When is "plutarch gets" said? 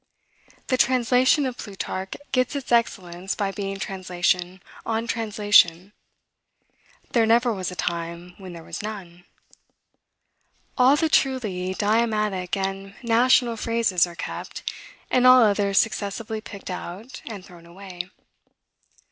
1.59-2.55